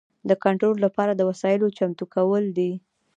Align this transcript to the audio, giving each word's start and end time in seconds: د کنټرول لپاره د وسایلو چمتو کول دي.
د 0.29 0.31
کنټرول 0.43 0.77
لپاره 0.85 1.11
د 1.15 1.21
وسایلو 1.29 1.73
چمتو 1.77 2.05
کول 2.15 2.43
دي. 2.57 2.71